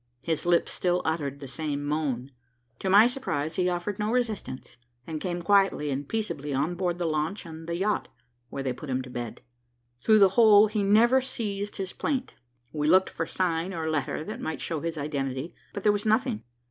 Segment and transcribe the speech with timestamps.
[0.23, 2.31] His lips still uttered the same moan.
[2.79, 7.05] To my surprise, he offered no resistance, and came quietly and peaceably on board the
[7.05, 8.07] launch and the yacht,
[8.49, 9.41] where they put him to bed.
[10.03, 12.33] Through the whole he never ceased his plaint.
[12.73, 16.41] We looked for sign or letter that might show his identity, but there was nothing.